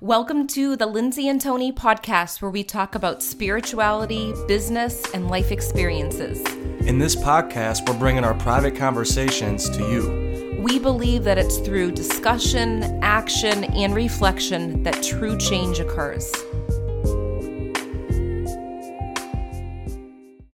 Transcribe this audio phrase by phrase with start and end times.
[0.00, 5.50] Welcome to the Lindsay and Tony podcast, where we talk about spirituality, business, and life
[5.50, 6.38] experiences.
[6.86, 10.62] In this podcast, we're bringing our private conversations to you.
[10.62, 16.32] We believe that it's through discussion, action, and reflection that true change occurs.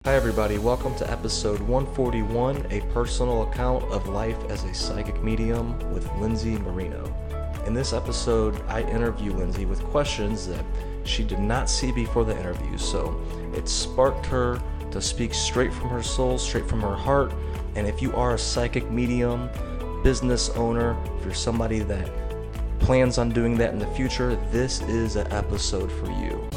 [0.05, 0.59] Hi, everybody.
[0.59, 6.59] Welcome to episode 141 A Personal Account of Life as a Psychic Medium with Lindsay
[6.59, 7.20] Marino.
[7.67, 10.65] In this episode, I interview Lindsay with questions that
[11.05, 13.21] she did not see before the interview, so
[13.55, 17.33] it sparked her to speak straight from her soul, straight from her heart.
[17.77, 19.51] And if you are a psychic medium,
[20.03, 22.11] business owner, if you're somebody that
[22.81, 26.49] plans on doing that in the future, this is an episode for you.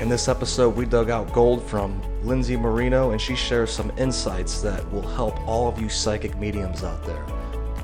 [0.00, 4.60] In this episode, we dug out gold from Lindsay Marino, and she shares some insights
[4.60, 7.24] that will help all of you psychic mediums out there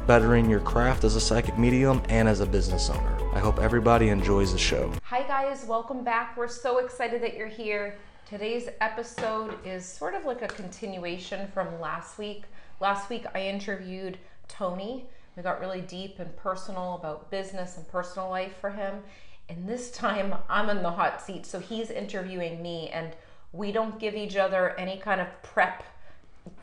[0.06, 3.19] bettering your craft as a psychic medium and as a business owner.
[3.34, 4.92] I hope everybody enjoys the show.
[5.05, 6.37] Hi, guys, welcome back.
[6.37, 7.97] We're so excited that you're here.
[8.28, 12.44] Today's episode is sort of like a continuation from last week.
[12.81, 15.06] Last week, I interviewed Tony.
[15.36, 19.03] We got really deep and personal about business and personal life for him.
[19.48, 21.47] And this time, I'm in the hot seat.
[21.47, 23.12] So he's interviewing me, and
[23.53, 25.84] we don't give each other any kind of prep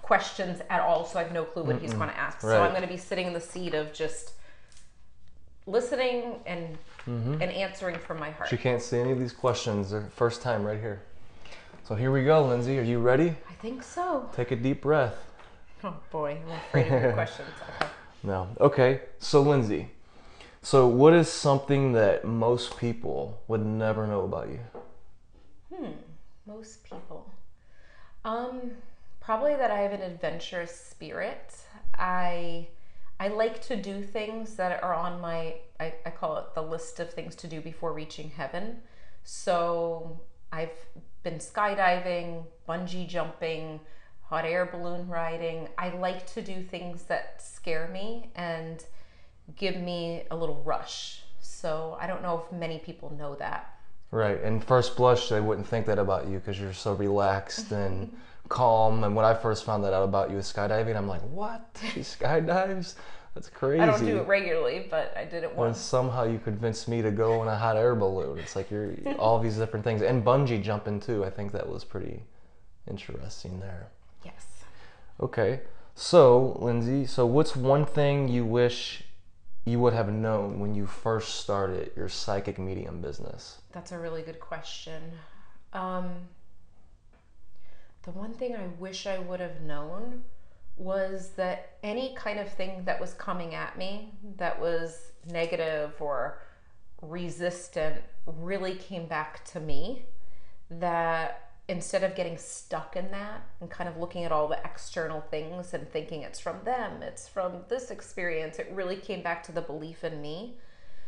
[0.02, 1.82] questions at all, so I have no clue what Mm-mm.
[1.82, 2.44] he's going to ask.
[2.44, 2.54] Right.
[2.54, 4.34] So I'm going to be sitting in the seat of just
[5.68, 6.78] listening and
[7.08, 7.34] mm-hmm.
[7.34, 8.50] and answering from my heart.
[8.50, 9.92] She can't see any of these questions.
[9.92, 11.02] They're first time right here.
[11.88, 12.78] So here we go, Lindsay.
[12.80, 13.36] Are you ready?
[13.50, 14.30] I think so.
[14.36, 15.16] Take a deep breath.
[15.82, 17.48] Oh boy, I'm afraid of the questions.
[17.76, 17.90] Okay.
[18.24, 18.50] No.
[18.60, 19.00] Okay.
[19.20, 19.88] So Lindsay,
[20.62, 24.60] so what is something that most people would never know about you?
[25.74, 25.92] Hmm.
[26.46, 27.32] Most people.
[28.26, 28.72] Um
[29.30, 31.54] probably that I have an adventurous spirit.
[31.96, 32.68] I
[33.20, 37.00] I like to do things that are on my I, I call it the list
[37.00, 38.78] of things to do before reaching heaven.
[39.24, 40.20] So
[40.52, 40.74] I've
[41.22, 43.80] been skydiving, bungee jumping,
[44.24, 45.68] hot air balloon riding.
[45.78, 48.84] I like to do things that scare me and
[49.56, 51.22] give me a little rush.
[51.40, 53.76] So I don't know if many people know that.
[54.10, 54.42] Right.
[54.42, 58.12] And first blush, they wouldn't think that about you because you're so relaxed and
[58.48, 59.04] calm.
[59.04, 61.66] And when I first found that out about you with skydiving, I'm like, what?
[61.94, 62.96] She skydives?
[63.36, 63.82] That's crazy.
[63.82, 65.78] I don't do it regularly, but I did it once.
[65.78, 68.40] And somehow you convinced me to go in a hot air balloon.
[68.40, 70.02] It's like you're all these different things.
[70.02, 71.24] And bungee jumping too.
[71.24, 72.24] I think that was pretty
[72.90, 73.88] interesting there.
[74.24, 74.46] Yes.
[75.22, 75.62] Okay.
[75.96, 79.04] So, Lindsay, so what's one thing you wish
[79.66, 83.60] you would have known when you first started your psychic medium business?
[83.72, 85.02] That's a really good question.
[85.74, 86.10] Um,
[88.04, 90.24] the one thing I wish I would have known
[90.78, 96.42] was that any kind of thing that was coming at me that was negative or
[97.02, 100.06] resistant really came back to me.
[100.72, 105.22] That instead of getting stuck in that and kind of looking at all the external
[105.22, 109.52] things and thinking it's from them, it's from this experience, it really came back to
[109.52, 110.56] the belief in me.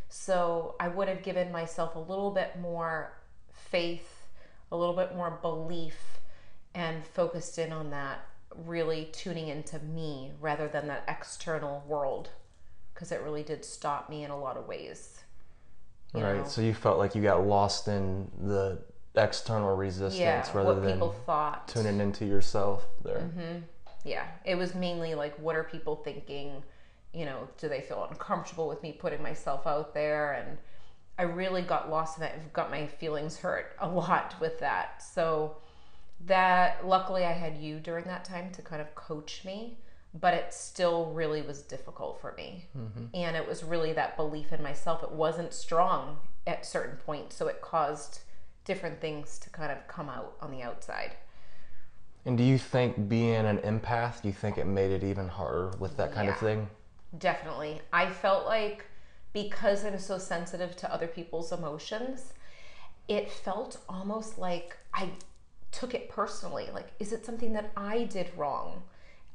[0.09, 3.13] So I would have given myself a little bit more
[3.49, 4.27] faith,
[4.71, 6.20] a little bit more belief
[6.73, 8.25] and focused in on that,
[8.65, 12.29] really tuning into me rather than that external world,
[12.93, 15.19] because it really did stop me in a lot of ways.
[16.13, 16.37] Right.
[16.37, 16.45] Know?
[16.45, 18.79] So you felt like you got lost in the
[19.15, 21.67] external resistance yeah, rather than people thought.
[21.67, 23.19] tuning into yourself there.
[23.19, 23.59] Mm-hmm.
[24.03, 24.25] Yeah.
[24.45, 26.63] It was mainly like, what are people thinking?
[27.13, 30.33] You know, do they feel uncomfortable with me putting myself out there?
[30.33, 30.57] And
[31.17, 32.33] I really got lost in that.
[32.33, 35.03] I've got my feelings hurt a lot with that.
[35.03, 35.57] So,
[36.25, 39.77] that luckily I had you during that time to kind of coach me,
[40.13, 42.65] but it still really was difficult for me.
[42.77, 43.05] Mm-hmm.
[43.13, 45.03] And it was really that belief in myself.
[45.03, 48.19] It wasn't strong at certain points, so it caused
[48.65, 51.13] different things to kind of come out on the outside.
[52.25, 55.71] And do you think being an empath, do you think it made it even harder
[55.79, 56.69] with that kind yeah, of thing?
[57.17, 57.81] Definitely.
[57.91, 58.85] I felt like
[59.33, 62.33] because I'm so sensitive to other people's emotions,
[63.07, 65.09] it felt almost like I
[65.71, 66.67] took it personally.
[66.73, 68.83] Like, is it something that I did wrong?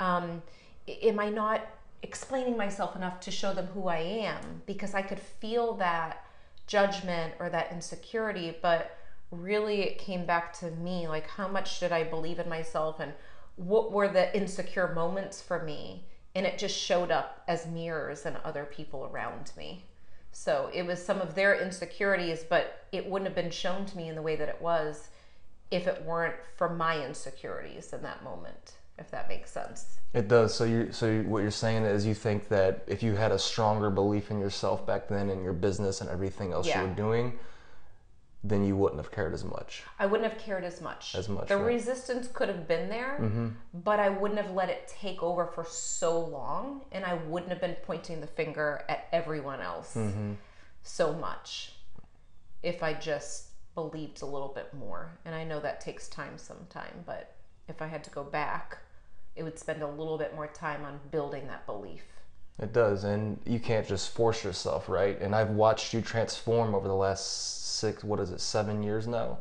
[0.00, 0.42] Um,
[0.88, 1.66] am I not
[2.02, 4.62] explaining myself enough to show them who I am?
[4.66, 6.24] Because I could feel that
[6.66, 8.98] judgment or that insecurity, but
[9.30, 13.12] really it came back to me like, how much did I believe in myself and
[13.56, 16.04] what were the insecure moments for me?
[16.34, 19.84] And it just showed up as mirrors and other people around me.
[20.32, 24.08] So it was some of their insecurities, but it wouldn't have been shown to me
[24.08, 25.08] in the way that it was
[25.70, 28.74] if it weren't for my insecurities in that moment.
[28.98, 29.98] if that makes sense.
[30.14, 30.54] It does.
[30.54, 33.38] So you so you, what you're saying is you think that if you had a
[33.38, 36.80] stronger belief in yourself back then in your business and everything else Yeah.
[36.80, 37.38] you were doing,
[38.42, 39.82] then you wouldn't have cared as much.
[39.98, 41.14] I wouldn't have cared as much.
[41.14, 41.74] As much, The right.
[41.74, 43.48] resistance could have been there, mm-hmm.
[43.74, 47.60] but I wouldn't have let it take over for so long, and I wouldn't have
[47.60, 50.34] been pointing the finger at everyone else mm-hmm.
[50.82, 51.72] so much
[52.62, 55.12] if I just believed a little bit more.
[55.24, 57.36] And I know that takes time sometime, but
[57.68, 58.78] if I had to go back,
[59.36, 62.02] it would spend a little bit more time on building that belief.
[62.58, 65.20] It does, and you can't just force yourself, right?
[65.20, 69.38] And I've watched you transform over the last six, what is it, seven years now,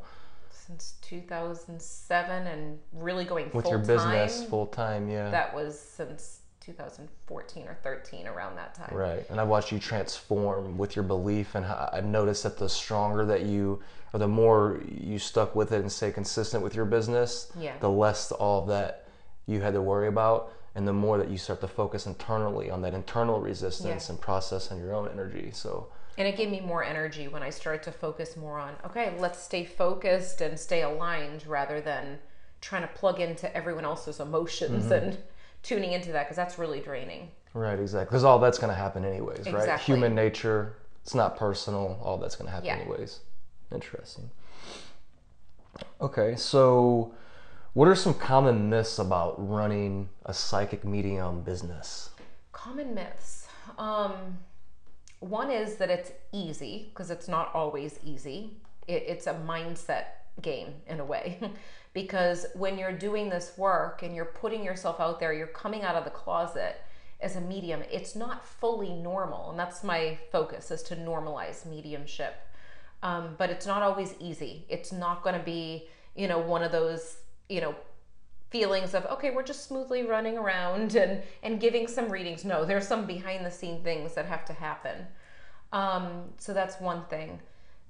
[0.52, 5.30] Since 2007 and really going with your business full time, yeah.
[5.30, 8.96] that was since 2014 or 13 around that time.
[8.96, 13.26] Right, and I watched you transform with your belief, and I've noticed that the stronger
[13.26, 13.82] that you,
[14.14, 17.78] or the more you stuck with it and stay consistent with your business, Yeah.
[17.80, 19.08] the less all of that
[19.46, 22.82] you had to worry about, and the more that you start to focus internally on
[22.82, 24.14] that internal resistance Yeah.
[24.14, 25.52] and process on your own energy.
[25.52, 29.14] So, And it gave me more energy when I started to focus more on, okay,
[29.20, 32.20] let's stay focused and stay aligned rather than
[32.62, 34.94] trying to plug into everyone else's emotions Mm-hmm.
[34.94, 35.18] and
[35.66, 37.30] tuning into that because that's really draining.
[37.54, 39.80] right, exactly, because all that's going to happen anyways, right?
[39.82, 42.00] Human nature, it's not personal.
[42.04, 42.78] All that's going to happen Yeah.
[42.78, 43.20] anyways.
[43.74, 44.30] Interesting.
[46.00, 47.14] Okay, so
[47.74, 52.10] what are some common myths about running a psychic medium business?
[52.52, 53.48] Common myths.
[53.78, 54.38] Um,
[55.20, 58.52] one is that it's easy because it's not always easy.
[58.88, 60.06] It, it's a mindset
[60.42, 61.40] game in a way.
[61.96, 65.96] because when you're doing this work and you're putting yourself out there, you're coming out
[65.96, 66.82] of the closet
[67.22, 69.50] as a medium, it's not fully normal.
[69.50, 72.36] And that's my focus is to normalize mediumship.
[73.02, 74.66] Um, but it's not always easy.
[74.68, 77.74] It's not going to be, you know, one of those, you know,
[78.52, 82.88] feelings of okay we're just smoothly running around and and giving some readings no there's
[82.88, 85.06] some behind the scene things that have to happen
[85.74, 87.40] um, so that's one thing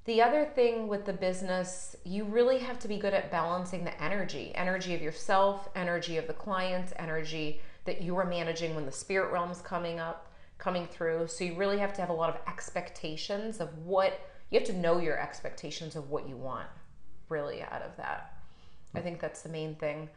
[0.05, 4.03] the other thing with the business you really have to be good at balancing the
[4.03, 8.91] energy energy of yourself energy of the clients energy that you are managing when the
[8.91, 11.27] spirit realm's coming up coming through.
[11.27, 14.19] So you really have to have a lot of expectations of what
[14.49, 16.67] you have to know your expectations of what you want
[17.29, 18.37] really out of that.
[18.93, 20.09] I think that's the main thing.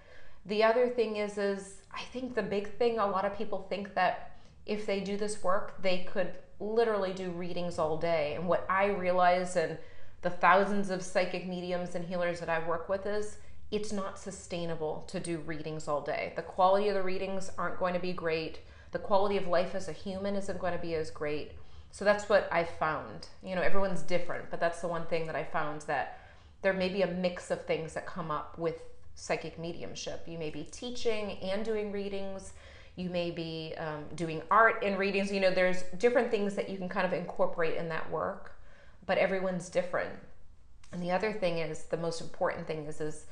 [0.46, 3.94] The other thing is is i think the big thing a lot of people think
[3.94, 4.28] that
[4.69, 8.87] if they do this work they could literally do readings all day and what i
[8.87, 9.79] realize and
[10.23, 13.38] the thousands of psychic mediums and healers that i work with is
[13.70, 17.94] it's not sustainable to do readings all day the quality of the readings aren't going
[17.94, 18.61] to be great
[18.93, 21.53] the quality of life as a human isn't going to be as great
[21.91, 25.37] so that's what i found you know everyone's different but that's the one thing that
[25.37, 26.20] i found that
[26.62, 28.82] there may be a mix of things that come up with
[29.19, 30.23] psychic mediumship.
[30.26, 32.53] You may be teaching and doing readings.
[32.99, 35.31] You may be um, doing art and readings.
[35.31, 38.59] You know, there's different things that you can kind of incorporate in that work,
[39.06, 40.11] but everyone's different.
[40.91, 43.27] And the other thing is, the most important thing is, is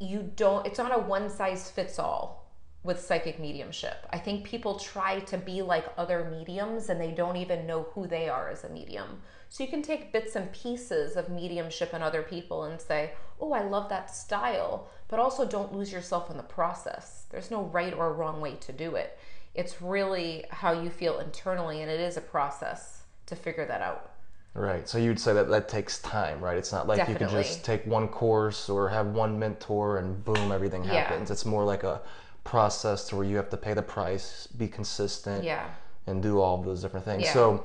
[0.00, 0.66] you don't.
[0.66, 2.52] It's not a one size fits all
[2.82, 4.06] with psychic mediumship.
[4.10, 8.06] I think people try to be like other mediums and they don't even know who
[8.06, 9.22] they are as a medium.
[9.48, 13.52] So you can take bits and pieces of mediumship and other people and say, oh,
[13.52, 17.19] I love that style, but also don't lose yourself in the process.
[17.30, 19.18] There's no right or wrong way to do it.
[19.54, 24.10] It's really how you feel internally, and it is a process to figure that out.
[24.54, 24.88] Right.
[24.88, 26.56] So you'd say that that takes time, right?
[26.56, 27.44] It's not like you could Definitely.
[27.44, 31.30] just take one course or have one mentor and boom, everything happens.
[31.30, 31.32] Yeah.
[31.32, 32.00] It's more like a
[32.42, 35.68] process to where you have to pay the price, be consistent, Yeah.
[36.08, 37.24] and do all of those different things.
[37.24, 37.32] Yeah.
[37.32, 37.64] So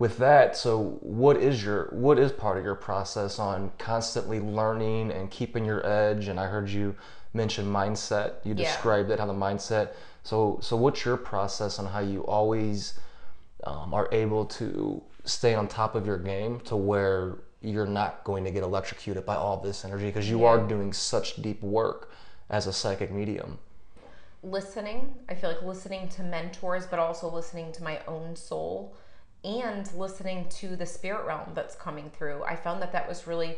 [0.00, 5.12] with that, so what is your what is part of your process on constantly learning
[5.12, 6.26] and keeping your edge?
[6.26, 6.96] And I heard you
[7.36, 8.34] mention mindset.
[8.44, 8.64] You Yeah.
[8.64, 9.90] described it how the mindset.
[10.22, 12.98] So so what's your process on how you always
[13.64, 18.44] um, are able to stay on top of your game to where you're not going
[18.44, 22.10] to get electrocuted by all this energy because you are doing such deep work
[22.48, 23.58] as a psychic medium.
[24.42, 25.14] listening.
[25.28, 28.94] I feel like listening to mentors, but also listening to my own soul
[29.42, 32.44] and listening to the spirit realm that's coming through.
[32.44, 33.56] I found that that was really,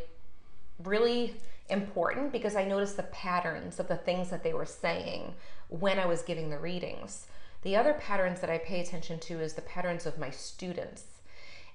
[0.83, 1.35] really
[1.71, 5.35] important because I noticed the patterns of the things that they were saying
[5.69, 7.27] when I was giving the readings.
[7.63, 11.05] The other patterns that I pay attention to is the patterns of my students.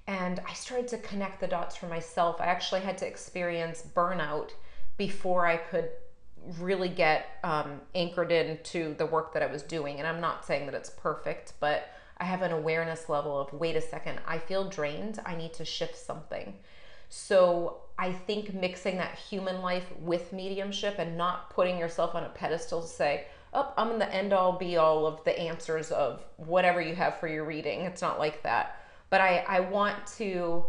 [0.07, 2.41] And I started to connect the dots for myself.
[2.41, 4.51] I actually had to experience burnout
[4.97, 5.89] before I could
[6.59, 9.99] really get um, anchored into the work that I was doing.
[9.99, 13.75] And I'm not saying that it's perfect, but I have an awareness level of wait
[13.75, 15.19] a second, I feel drained.
[15.25, 16.55] I need to shift something.
[17.09, 22.29] So I think mixing that human life with mediumship and not putting yourself on a
[22.29, 26.23] pedestal to say, oh, I'm in the end all be all of the answers of
[26.37, 27.81] whatever you have for your reading.
[27.81, 28.77] It's not like that.
[29.09, 30.65] But I, I want to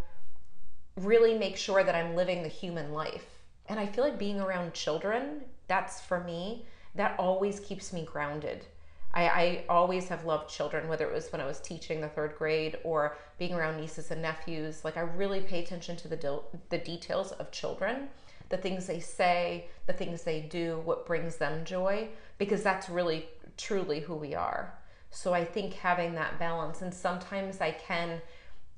[0.96, 3.26] really make sure that I'm living the human life.
[3.66, 8.66] And I feel like being around children, that's for me, that always keeps me grounded.
[9.14, 12.34] I, I, always have loved children, whether it was when I was teaching the third
[12.36, 14.84] grade or being around nieces and nephews.
[14.84, 18.08] Like I really pay attention to the the details of children,
[18.48, 23.28] the things they say, the things they do, what brings them joy, because that's really
[23.56, 24.74] truly who we are.
[25.10, 28.20] So I think having that balance, and sometimes I can,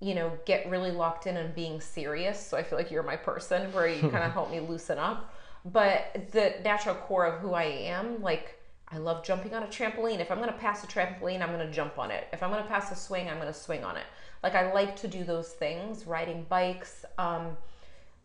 [0.00, 2.38] you know, get really locked in and being serious.
[2.38, 5.32] So I feel like you're my person where you kind of help me loosen up.
[5.64, 8.55] But the natural core of who I am, like
[8.88, 10.20] I love jumping on a trampoline.
[10.20, 12.28] If I'm going to pass a trampoline, I'm going to jump on it.
[12.32, 14.04] If I'm going to pass a swing, I'm going to swing on it.
[14.42, 17.04] Like I like to do those things, riding bikes.
[17.18, 17.56] Um,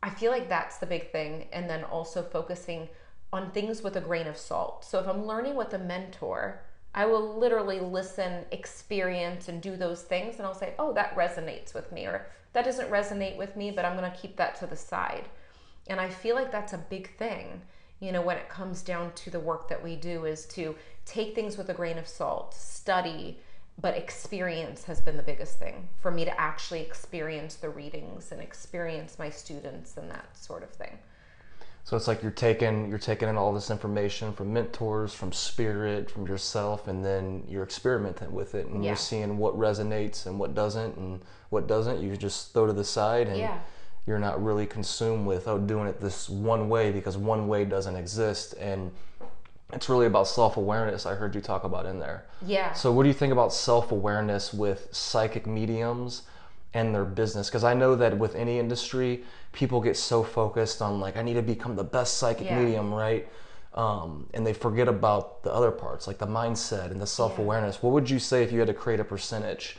[0.03, 1.47] I feel like that's the big thing.
[1.51, 2.89] And then also focusing
[3.33, 4.85] on things with a grain of salt.
[4.85, 6.61] So if I'm learning with a mentor,
[6.93, 10.35] I will literally listen, experience, and do those things.
[10.37, 13.85] And I'll say, oh, that resonates with me, or that doesn't resonate with me, but
[13.85, 15.29] I'm going to keep that to the side.
[15.87, 17.61] And I feel like that's a big thing
[18.01, 21.35] you know, when it comes down to the work that we do, is to take
[21.35, 23.39] things with a grain of salt, study,
[23.79, 28.41] but experience has been the biggest thing for me to actually experience the readings and
[28.41, 30.97] experience my students and that sort of thing.
[31.83, 36.11] So it's like you're taking you're taking in all this information from mentors, from spirit,
[36.11, 38.91] from yourself, and then you're experimenting with it, and yeah.
[38.91, 42.01] you're seeing what resonates and what doesn't, and what doesn't.
[42.01, 43.59] You just throw to the side, and yeah
[44.07, 47.95] you're not really consumed with oh doing it this one way because one way doesn't
[47.95, 48.53] exist.
[48.59, 48.91] And
[49.73, 51.05] it's really about self-awareness.
[51.05, 52.25] I heard you talk about in there.
[52.45, 52.73] Yeah.
[52.73, 56.23] So what do you think about self-awareness with psychic mediums
[56.73, 57.49] and their business?
[57.49, 61.33] Because i know that with any industry people get so focused on like i need
[61.33, 62.59] to become the best psychic yeah.
[62.59, 63.27] medium right?
[63.73, 67.75] Um, and they forget about the other parts like the mindset and the self-awareness.
[67.75, 67.81] Yeah.
[67.81, 69.77] what would you say if you had to create a percentage?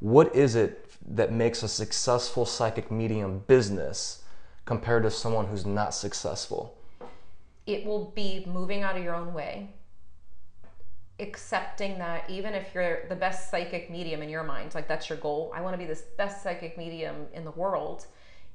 [0.00, 4.22] What is it that makes a successful psychic medium business
[4.64, 6.76] compared to someone who's not successful?
[7.66, 9.70] It will be moving out of your own way,
[11.18, 15.18] accepting that even if you're the best psychic medium in your mind, like that's your
[15.18, 18.06] goal, I want to be this best psychic medium in the world.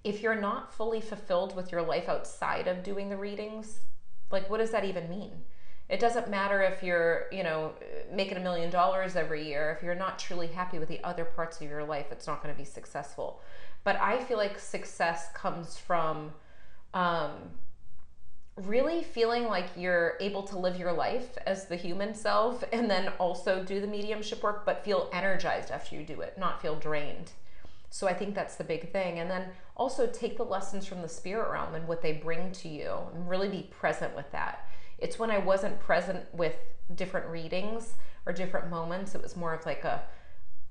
[0.03, 3.79] If you're not fully fulfilled with your life outside of doing the readings,
[4.31, 5.31] like what does that even mean?
[5.87, 7.73] It doesn't matter if you're, you know,
[8.11, 9.75] making a million dollars every year.
[9.77, 12.53] If you're not truly happy with the other parts of your life, it's not going
[12.53, 13.41] to be successful.
[13.83, 16.31] But I feel like success comes from
[16.95, 17.33] um,
[18.57, 23.09] really feeling like you're able to live your life as the human self and then
[23.19, 27.31] also do the mediumship work, but feel energized after you do it, not feel drained.
[27.91, 29.19] So I think that's the big thing.
[29.19, 32.67] And then also take the lessons from the spirit realm and what they bring to
[32.67, 36.55] you and really be present with that it's when I wasn't present with
[36.93, 37.93] different readings
[38.25, 39.15] or different moments.
[39.15, 40.03] It was more of like a,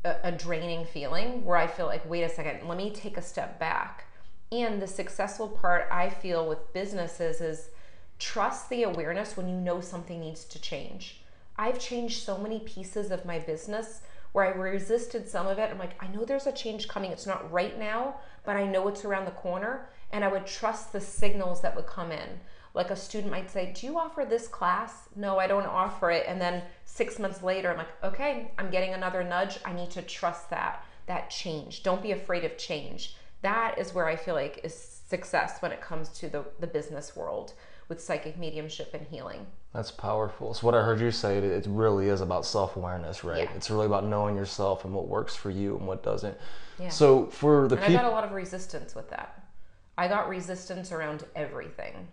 [0.05, 3.59] a, draining feeling where I feel like, wait a second, let me take a step
[3.59, 4.07] back.
[4.53, 7.71] And the successful part I feel with businesses is
[8.19, 11.23] trust the awareness when you know something needs to change.
[11.57, 14.03] I've changed so many pieces of my business
[14.33, 15.71] where I resisted some of it.
[15.71, 17.13] I'm like, I know there's a change coming.
[17.13, 19.89] It's not right now, but I know it's around the corner.
[20.11, 22.41] And I would trust the signals that would come in
[22.75, 25.09] like a student might say, Do you offer this class?
[25.15, 26.27] No, I don't offer it.
[26.29, 29.59] And then six months later, I'm like, Okay, I'm getting another nudge.
[29.65, 31.85] I need to trust that, that change.
[31.85, 33.15] Don't be afraid of change.
[33.43, 37.15] That is where I feel like is success when it comes to the, the business
[37.15, 37.55] world
[37.89, 39.47] with psychic mediumship and healing.
[39.75, 40.55] That's powerful.
[40.55, 43.43] So what I heard you say, it really is about self-awareness, right?
[43.43, 43.57] Yeah.
[43.57, 46.37] It's really about knowing yourself and what works for you and what doesn't.
[46.81, 46.89] Yeah.
[46.89, 49.45] So for the people, I got a lot of resistance with that.
[49.99, 52.09] I got resistance around everything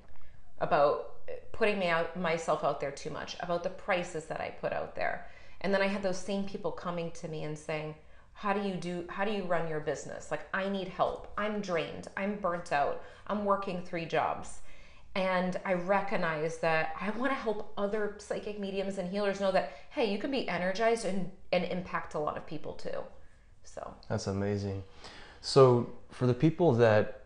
[0.62, 1.16] about
[1.52, 4.96] putting me out myself out there too much, about the prices that I put out
[4.96, 5.28] there.
[5.62, 7.96] And then I had those same people coming to me and saying,
[8.34, 10.32] how do you do how do you run your business?
[10.32, 11.32] Like I need help.
[11.38, 12.08] I'm drained.
[12.18, 13.04] I'm burnt out.
[13.28, 14.62] I'm working 3 jobs.
[15.14, 19.78] And I recognize that I want to help other psychic mediums and healers know that
[19.92, 23.04] hey, you can be energized and and impact a lot of people too.
[23.64, 24.84] So That's amazing.
[25.42, 27.21] So for the people that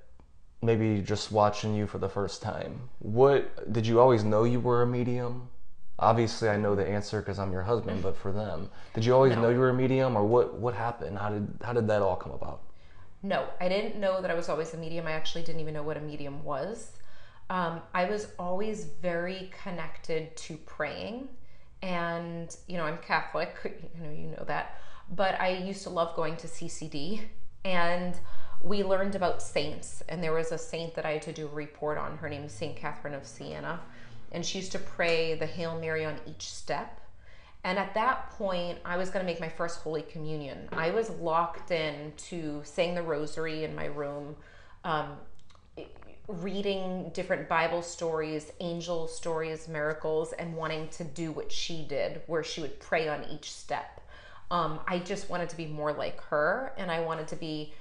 [0.62, 4.82] maybe just watching you for the first time, what did you always know you were
[4.82, 5.50] a medium?
[5.98, 9.34] Obviously, I know the answer because I'm your husband, but for them, did you always
[9.36, 9.44] no.
[9.44, 10.56] know you were a medium, or what?
[10.56, 11.18] What happened?
[11.18, 12.62] How did how did that all come about?
[13.24, 15.08] No, I didn't know that I was always a medium.
[15.08, 16.92] I actually didn't even know what a medium was.
[17.50, 21.30] Um, I was always very connected to praying,
[21.82, 23.56] and you know I'm Catholic.
[23.96, 27.22] You know you know that, but I used to love going to CCD
[27.64, 28.16] and
[28.66, 31.52] we learned about saints, and there was a saint that I had to do a
[31.52, 32.18] report on.
[32.18, 33.80] Her name is Saint Catherine of Siena,
[34.32, 37.00] and she used to pray the Hail Mary on each step.
[37.64, 40.68] And at that point, I was going to make my first Holy Communion.
[40.72, 44.36] I was locked in to saying the rosary in my room,
[44.84, 45.12] um,
[46.28, 52.44] reading different Bible stories, angel stories, miracles, and wanting to do what she did, where
[52.44, 54.02] she would pray on each step.
[54.50, 57.72] Um, I just wanted to be more like her, and I wanted to be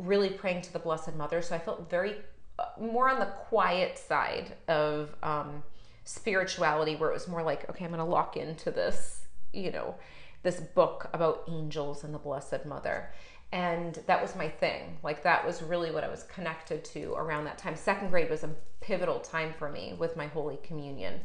[0.00, 1.42] really praying to the Blessed Mother.
[1.42, 2.16] So I felt very
[2.58, 5.62] uh, more on the quiet side of um,
[6.04, 9.20] spirituality, where it was more like, okay, I'm going to lock into this
[9.52, 9.94] you know,
[10.42, 13.12] this book about angels and the Blessed Mother.
[13.52, 14.98] And that was my thing.
[15.02, 17.74] Like, that was really what I was connected to around that time.
[17.74, 21.20] Second grade was a pivotal time for me with my Holy Communion.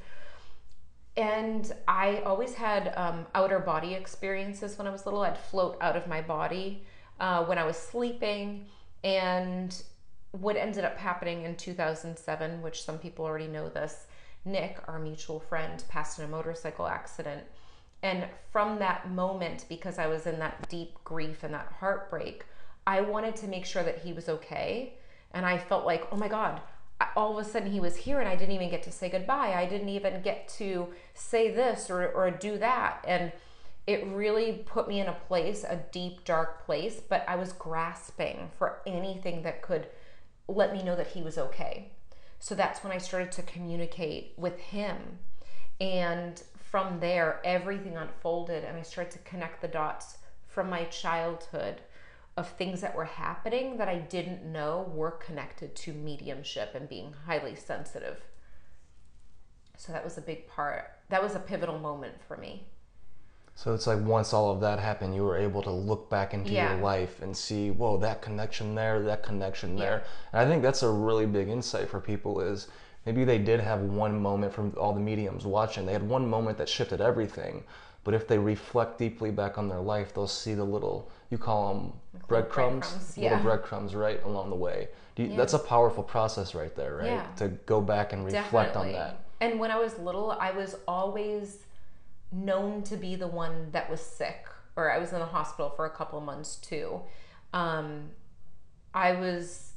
[1.18, 5.22] And I always had um, outer body experiences when I was little.
[5.22, 6.84] I'd float out of my body
[7.20, 8.66] uh, when I was sleeping.
[9.04, 9.82] And
[10.32, 14.08] what ended up happening in 2007, which some people already know this,
[14.44, 17.44] Nick, our mutual friend, passed in a motorcycle accident
[18.06, 22.46] and from that moment, because I was in that deep grief and that heartbreak,
[22.86, 24.94] I wanted to make sure that he was okay.
[25.34, 26.62] And I felt like, oh my God,
[27.16, 29.54] all of a sudden he was here and I didn't even get to say goodbye.
[29.54, 33.04] I didn't even get to say this or, or do that.
[33.08, 33.32] And
[33.88, 38.50] it really put me in a place, a deep, dark place, but I was grasping
[38.58, 39.88] for anything that could
[40.48, 41.92] let me know that he was okay.
[42.40, 45.20] So that's when I started to communicate with him.
[45.80, 51.82] And from there, everything unfolded, and I started to connect the dots from my childhood
[52.38, 57.14] of things that were happening that I didn't know were connected to mediumship and being
[57.26, 58.26] highly sensitive.
[59.78, 60.92] So that was a big part.
[61.10, 62.68] That was a pivotal moment for me.
[63.58, 66.52] So it's like once all of that happened, you were able to look back into
[66.52, 66.74] yeah.
[66.74, 70.04] your life and see, whoa, that connection there, that connection there.
[70.04, 70.42] Yeah.
[70.42, 72.68] And I think that's a really big insight for people is
[73.06, 75.86] maybe they did have one moment from all the mediums watching.
[75.86, 77.64] They had one moment that shifted everything.
[78.04, 81.74] But if they reflect deeply back on their life, they'll see the little, you call
[81.74, 81.94] them
[82.28, 83.30] breadcrumbs, breadcrumbs yeah.
[83.30, 84.90] little breadcrumbs right along the way.
[85.16, 85.38] You, yeah.
[85.38, 87.38] That's a powerful process right there, right?
[87.38, 88.90] To go back and reflect Definitely.
[88.90, 89.22] on that.
[89.40, 91.66] And when I was little, I was always
[92.32, 95.86] known to be the one that was sick, or I was in the hospital for
[95.86, 97.02] a couple of months too.
[97.54, 98.10] Um,
[98.94, 99.74] I was,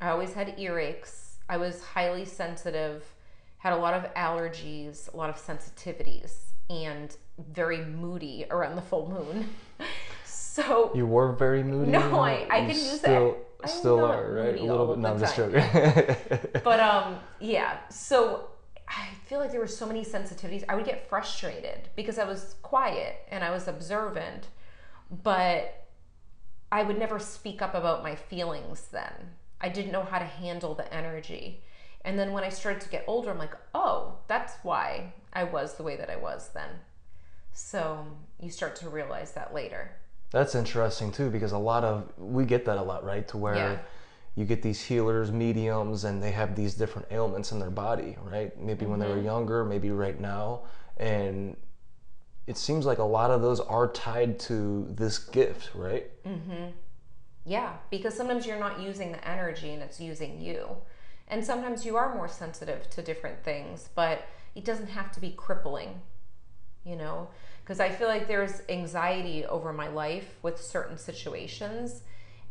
[0.00, 3.04] I always had earaches I was highly sensitive,
[3.58, 6.32] had a lot of allergies, a lot of sensitivities,
[6.70, 9.50] and very moody around the full moon.
[10.24, 11.90] so you were very moody.
[11.90, 13.68] No, I, I can use still, that.
[13.68, 14.98] Still are right a little bit.
[14.98, 15.62] No, I'm just joking.
[16.64, 17.78] but um, yeah.
[17.90, 18.48] So
[18.94, 20.64] I feel like there were so many sensitivities.
[20.68, 24.48] I would get frustrated because I was quiet and I was observant,
[25.22, 25.86] but
[26.70, 29.12] I would never speak up about my feelings then.
[29.60, 31.62] I didn't know how to handle the energy.
[32.04, 35.74] And then when I started to get older, I'm like, oh, that's why I was
[35.74, 36.68] the way that I was then.
[37.52, 38.06] So
[38.40, 39.92] you start to realize that later.
[40.32, 43.26] That's interesting too, because a lot of, we get that a lot, right?
[43.28, 43.78] To where yeah.
[44.34, 48.58] You get these healers, mediums, and they have these different ailments in their body, right?
[48.58, 48.90] Maybe mm-hmm.
[48.90, 49.26] when they were mm-hmm.
[49.26, 50.62] younger, maybe right now.
[50.96, 51.56] And
[52.46, 56.10] it seems like a lot of those are tied to this gift, right?
[56.24, 56.70] Mm-hmm.
[57.44, 60.76] Yeah, because sometimes you're not using the energy and it's using you.
[61.28, 65.30] And sometimes you are more sensitive to different things, but it doesn't have to be
[65.30, 66.00] crippling,
[66.84, 67.28] you know?
[67.62, 72.02] Because I feel like there's anxiety over my life with certain situations.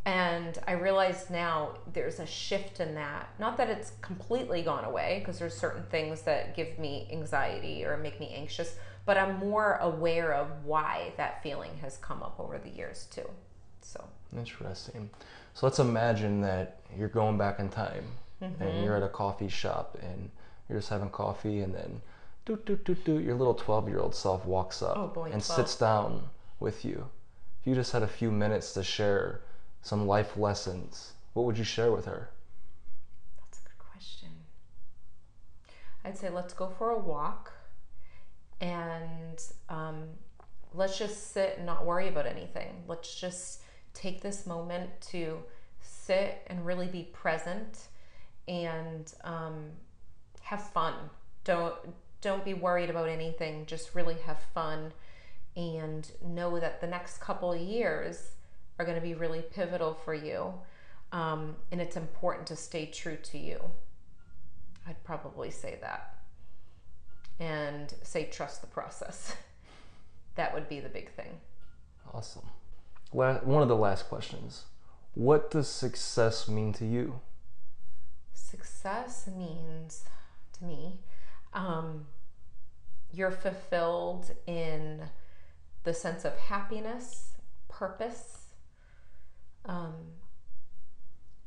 [0.05, 3.29] And I realize now there's a shift in that.
[3.39, 7.97] Not that it's completely gone away, because there's certain things that give me anxiety or
[7.97, 12.57] make me anxious, but I'm more aware of why that feeling has come up over
[12.57, 13.29] the years too.
[13.81, 14.03] So.
[14.35, 15.09] Interesting.
[15.53, 18.05] So let's imagine that you're going back in time
[18.41, 18.61] mm-hmm.
[18.61, 20.29] and you're at a coffee shop and
[20.67, 22.01] you're just having coffee and then
[22.45, 25.43] doot, doot, doot, doot, your little 12 year old self walks up oh boy, and
[25.43, 25.43] 12.
[25.43, 27.07] sits down with you.
[27.61, 29.41] If you just had a few minutes to share
[29.81, 32.29] some life lessons, what would you share with her?
[33.39, 34.29] That's a good question.
[36.05, 37.51] I'd say let's go for a walk
[38.59, 40.03] and um,
[40.73, 42.83] let's just sit and not worry about anything.
[42.87, 43.61] Let's just
[43.93, 45.39] take this moment to
[45.81, 47.87] sit and really be present
[48.47, 49.71] and um,
[50.41, 50.93] have fun.
[51.43, 51.75] Don't
[52.21, 53.65] don't be worried about anything.
[53.65, 54.93] Just really have fun
[55.55, 58.33] and know that the next couple years
[58.79, 60.53] are going to be really pivotal for you.
[61.11, 63.59] Um, and it's important to stay true to you.
[64.87, 66.15] I'd probably say that.
[67.39, 69.35] And say, trust the process.
[70.35, 71.39] that would be the big thing.
[72.13, 72.43] Awesome
[73.11, 74.65] one of the last questions.
[75.13, 77.19] What does success mean to you?
[78.33, 80.03] Success means
[80.53, 80.99] to me
[81.53, 82.07] Um,
[83.11, 85.09] you're fulfilled in
[85.83, 87.33] the sense of happiness,
[87.67, 88.40] purpose,
[89.65, 89.93] um,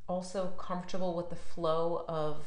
[0.08, 2.44] also comfortable with the flow of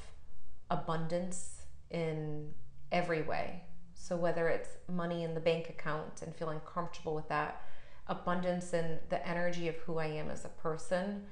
[0.69, 2.53] abundance in
[2.91, 3.63] every way.
[3.95, 7.61] So, whether it's money in the bank account and feeling comfortable with that,
[8.07, 11.25] abundance in the energy of who I am as a person,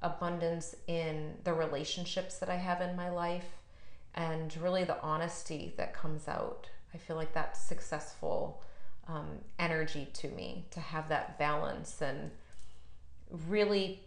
[0.00, 3.58] abundance in the relationships that I have in my life,
[4.14, 6.70] and really the honesty that comes out.
[6.94, 8.62] I feel like that's successful
[9.08, 12.30] um, energy to me to have that balance and
[13.48, 14.00] really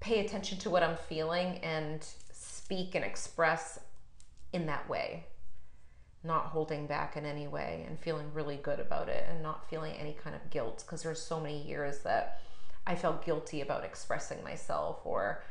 [0.00, 3.80] pay attention to what I'm feeling and speak and express
[4.52, 5.26] in that way,
[6.22, 9.94] not holding back in any way and feeling really good about it and not feeling
[9.94, 12.40] any kind of guilt because there's so many years that
[12.86, 15.42] I felt guilty about expressing myself or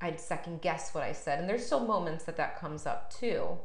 [0.00, 1.40] I'd second guess what I said.
[1.40, 3.58] And there's still moments that that comes up too.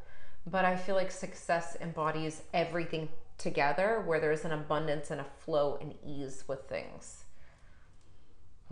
[0.45, 5.77] But I feel like success embodies everything together where there's an abundance and a flow
[5.79, 7.23] and ease with things.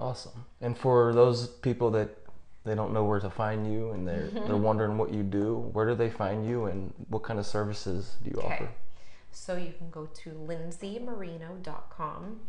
[0.01, 0.45] Awesome.
[0.61, 2.17] And for those people that
[2.63, 5.85] they don't know where to find you and they're they're wondering what you do, where
[5.85, 8.53] do they find you and what kind of services do you okay.
[8.53, 8.69] offer?
[9.31, 12.39] So you can go to lindsaymarino.com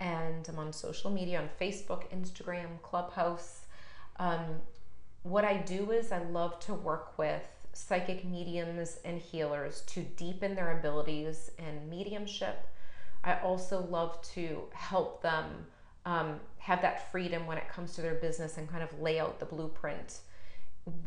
[0.00, 3.66] and I'm on social media on Facebook, Instagram, Clubhouse.
[4.18, 4.62] Um,
[5.22, 10.54] what I do is I love to work with psychic mediums and healers to deepen
[10.54, 12.66] their abilities in mediumship.
[13.22, 15.66] I also love to help them
[16.06, 19.38] um, have that freedom when it comes to their business and kind of lay out
[19.40, 20.20] the blueprint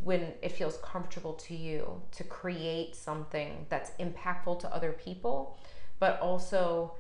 [0.04, 5.60] when it feels comfortable to you to create something that's impactful to other people,
[6.00, 6.94] but also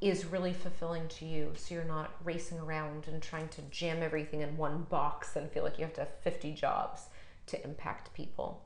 [0.00, 1.52] is really fulfilling to you.
[1.56, 5.62] So you're not racing around and trying to jam everything in one box and feel
[5.62, 7.06] like you have to have 50 jobs
[7.46, 8.62] to impact people.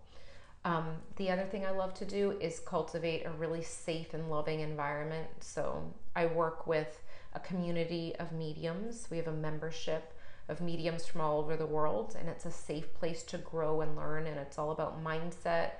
[0.64, 4.60] Um, the other thing I love to do is cultivate a really safe and loving
[4.60, 5.28] environment.
[5.40, 7.00] So I work with
[7.36, 9.06] a community of mediums.
[9.10, 10.14] We have a membership
[10.48, 13.94] of mediums from all over the world, and it's a safe place to grow and
[13.94, 14.26] learn.
[14.26, 15.72] And it's all about mindset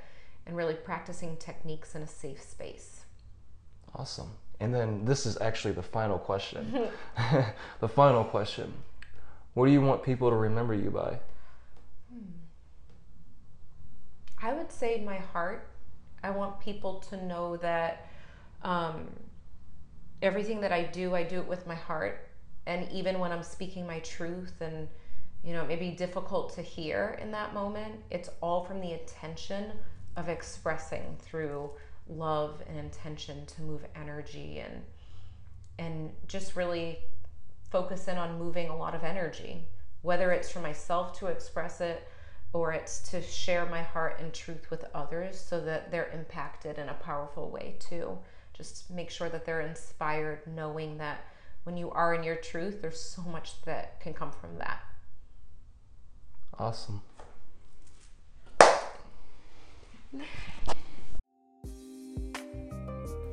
[0.47, 3.07] and really practicing techniques in a safe space.
[3.95, 4.31] Awesome.
[4.61, 6.88] And then this is actually the final question.
[7.81, 8.73] the final question.
[9.55, 11.19] What do you want people to remember you by?
[14.42, 15.69] I would say my heart.
[16.23, 18.07] I want people to know that
[18.62, 19.07] um,
[20.22, 22.29] everything that I do, I do it with my heart.
[22.66, 24.88] And even when I'm speaking my truth and,
[25.44, 28.92] you know, it may be difficult to hear in that moment, it's all from the
[28.92, 29.72] intention
[30.16, 31.70] of expressing through
[32.09, 34.83] love and intention to move energy and
[35.79, 37.00] and just really
[37.70, 39.66] focus in on moving a lot of energy
[40.02, 42.07] whether it's for myself to express it
[42.52, 46.88] or it's to share my heart and truth with others so that they're impacted in
[46.88, 48.16] a powerful way too.
[48.54, 51.26] Just make sure that they're inspired, knowing that
[51.64, 54.80] when you are in your truth, there's so much that can come from that.
[56.59, 57.02] Awesome.